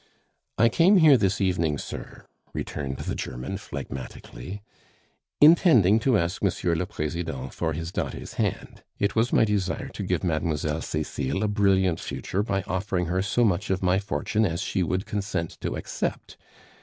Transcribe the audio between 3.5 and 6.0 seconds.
phlegmatically, "intending